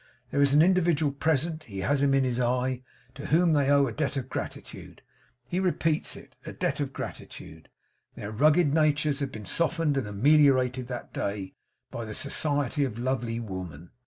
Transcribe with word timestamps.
There 0.31 0.41
is 0.41 0.55
an 0.55 0.63
individual 0.63 1.11
present; 1.11 1.65
he 1.65 1.81
has 1.81 2.01
him 2.01 2.15
in 2.15 2.23
his 2.23 2.39
eye; 2.39 2.81
to 3.13 3.27
whom 3.27 3.53
they 3.53 3.69
owe 3.69 3.85
a 3.85 3.91
debt 3.91 4.17
of 4.17 4.29
gratitude. 4.29 5.03
He 5.45 5.59
repeats 5.59 6.15
it 6.15 6.35
a 6.43 6.51
debt 6.51 6.79
of 6.79 6.91
gratitude. 6.91 7.69
Their 8.15 8.31
rugged 8.31 8.73
natures 8.73 9.19
have 9.19 9.31
been 9.31 9.45
softened 9.45 9.97
and 9.97 10.07
ameliorated 10.07 10.87
that 10.87 11.13
day, 11.13 11.53
by 11.91 12.05
the 12.05 12.15
society 12.15 12.83
of 12.83 12.97
lovely 12.97 13.39
woman. 13.39 13.91